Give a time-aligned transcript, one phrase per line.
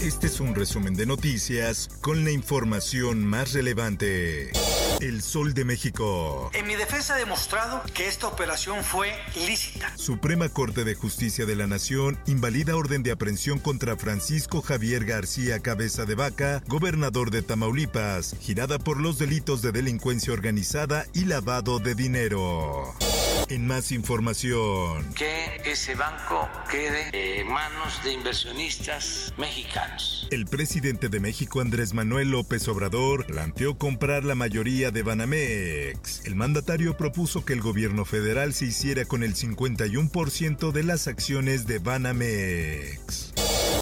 [0.00, 4.50] Este es un resumen de noticias con la información más relevante.
[5.00, 6.50] El Sol de México.
[6.54, 9.12] En mi defensa he demostrado que esta operación fue
[9.46, 9.92] lícita.
[9.98, 15.60] Suprema Corte de Justicia de la Nación invalida orden de aprehensión contra Francisco Javier García
[15.60, 21.78] Cabeza de Vaca, gobernador de Tamaulipas, girada por los delitos de delincuencia organizada y lavado
[21.78, 22.94] de dinero.
[23.50, 25.12] En más información.
[25.14, 30.28] Que ese banco quede en manos de inversionistas mexicanos.
[30.30, 36.24] El presidente de México, Andrés Manuel López Obrador, planteó comprar la mayoría de Banamex.
[36.26, 41.66] El mandatario propuso que el gobierno federal se hiciera con el 51% de las acciones
[41.66, 43.29] de Banamex.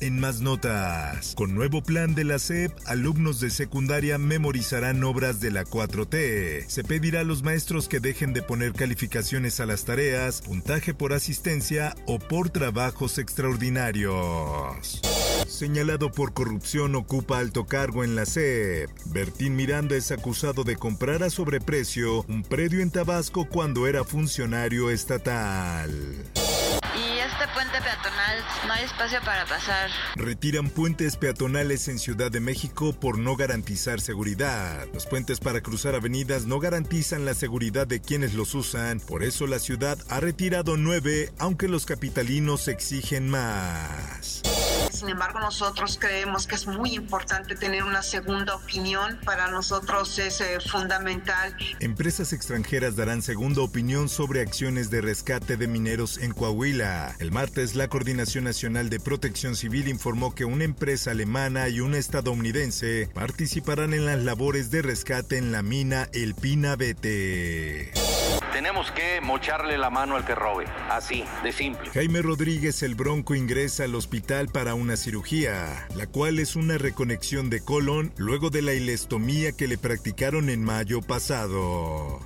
[0.00, 5.50] En más notas, con nuevo plan de la SEP, alumnos de secundaria memorizarán obras de
[5.50, 6.66] la 4T.
[6.66, 11.12] Se pedirá a los maestros que dejen de poner calificaciones a las tareas, puntaje por
[11.12, 15.00] asistencia o por trabajos extraordinarios.
[15.46, 18.90] Señalado por corrupción ocupa alto cargo en la SEP.
[19.06, 24.90] Bertín Miranda es acusado de comprar a sobreprecio un predio en Tabasco cuando era funcionario
[24.90, 25.92] estatal.
[27.44, 29.90] Este puente peatonal no hay espacio para pasar.
[30.16, 34.86] Retiran puentes peatonales en Ciudad de México por no garantizar seguridad.
[34.94, 39.46] Los puentes para cruzar avenidas no garantizan la seguridad de quienes los usan, por eso
[39.46, 44.40] la ciudad ha retirado nueve, aunque los capitalinos exigen más.
[44.94, 49.18] Sin embargo, nosotros creemos que es muy importante tener una segunda opinión.
[49.24, 51.56] Para nosotros es eh, fundamental.
[51.80, 57.16] Empresas extranjeras darán segunda opinión sobre acciones de rescate de mineros en Coahuila.
[57.18, 61.98] El martes, la Coordinación Nacional de Protección Civil informó que una empresa alemana y una
[61.98, 67.92] estadounidense participarán en las labores de rescate en la mina El Pinabete.
[68.54, 71.90] Tenemos que mocharle la mano al que robe, así, de simple.
[71.90, 77.50] Jaime Rodríguez el Bronco ingresa al hospital para una cirugía, la cual es una reconexión
[77.50, 82.20] de colon luego de la ilestomía que le practicaron en mayo pasado.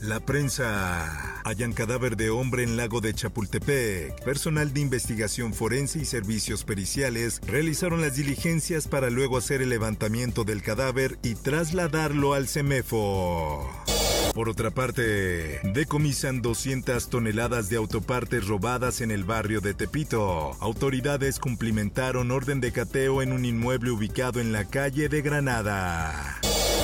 [0.00, 1.42] La prensa.
[1.44, 4.24] Hallan cadáver de hombre en lago de Chapultepec.
[4.24, 10.42] Personal de investigación forense y servicios periciales realizaron las diligencias para luego hacer el levantamiento
[10.42, 13.70] del cadáver y trasladarlo al CEMEFO.
[14.38, 20.56] Por otra parte, decomisan 200 toneladas de autopartes robadas en el barrio de Tepito.
[20.60, 26.38] Autoridades cumplimentaron orden de cateo en un inmueble ubicado en la calle de Granada.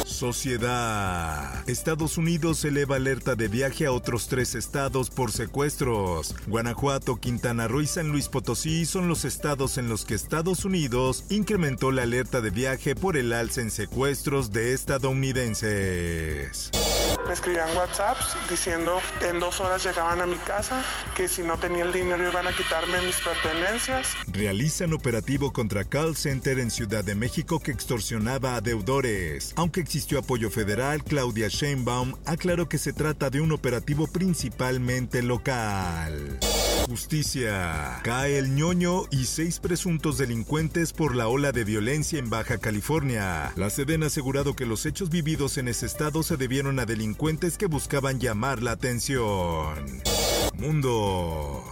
[0.04, 1.62] Sociedad.
[1.68, 6.34] Estados Unidos eleva alerta de viaje a otros tres estados por secuestros.
[6.48, 11.24] Guanajuato, Quintana Roo y San Luis Potosí son los estados en los que Estados Unidos
[11.30, 16.70] incrementó la alerta de viaje por el alza en secuestros de estadounidenses.
[17.34, 20.84] Escribían WhatsApps diciendo que en dos horas llegaban a mi casa,
[21.16, 24.14] que si no tenía el dinero iban a quitarme mis pertenencias.
[24.28, 29.52] Realizan operativo contra call center en Ciudad de México que extorsionaba a deudores.
[29.56, 36.38] Aunque existió apoyo federal, Claudia Sheinbaum aclaró que se trata de un operativo principalmente local.
[36.86, 38.00] Justicia.
[38.02, 43.52] Cae el ñoño y seis presuntos delincuentes por la ola de violencia en Baja California.
[43.56, 47.56] La Seden ha asegurado que los hechos vividos en ese estado se debieron a delincuentes
[47.56, 50.02] que buscaban llamar la atención.
[50.56, 51.64] Mundo.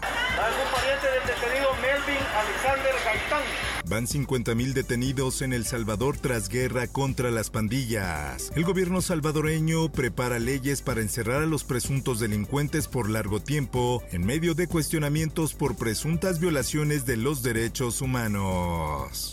[1.03, 3.43] ¿Algún pariente del detenido Melvin Alexander Gaitán?
[3.87, 8.53] Van 50.000 detenidos en El Salvador tras guerra contra las pandillas.
[8.55, 14.25] El gobierno salvadoreño prepara leyes para encerrar a los presuntos delincuentes por largo tiempo en
[14.25, 19.33] medio de cuestionamientos por presuntas violaciones de los derechos humanos.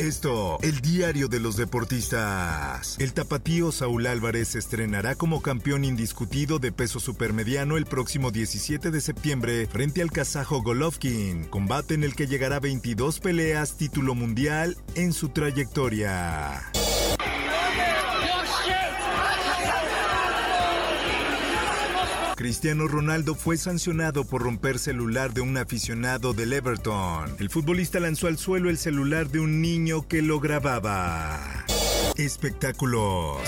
[0.00, 2.96] Esto, el diario de los deportistas.
[2.98, 8.90] El tapatío Saúl Álvarez se estrenará como campeón indiscutido de peso supermediano el próximo 17
[8.90, 14.14] de septiembre frente al kazajo Golovkin, combate en el que llegará a 22 peleas título
[14.14, 16.70] mundial en su trayectoria.
[22.40, 27.36] Cristiano Ronaldo fue sancionado por romper celular de un aficionado del Everton.
[27.38, 31.66] El futbolista lanzó al suelo el celular de un niño que lo grababa.
[32.16, 33.42] Espectáculos.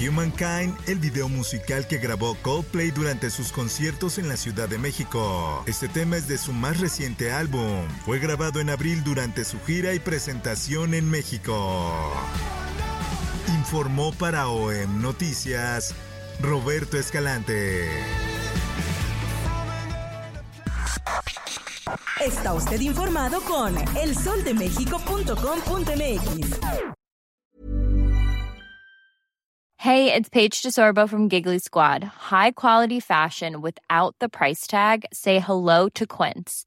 [0.00, 5.62] Humankind, el video musical que grabó Coldplay durante sus conciertos en la Ciudad de México.
[5.68, 7.86] Este tema es de su más reciente álbum.
[8.04, 12.12] Fue grabado en abril durante su gira y presentación en México.
[13.56, 15.94] Informó para OEM Noticias
[16.42, 17.86] Roberto Escalante.
[22.20, 26.60] Está usted informado con elsoldemexico.com.mx.
[29.76, 32.04] Hey, it's Paige DeSorbo from Giggly Squad.
[32.04, 35.06] High quality fashion without the price tag.
[35.12, 36.66] Say hello to Quince.